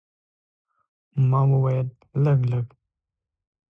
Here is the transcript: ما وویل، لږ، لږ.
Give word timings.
ما 1.29 1.41
وویل، 1.51 1.87
لږ، 2.23 2.39
لږ. 2.51 2.65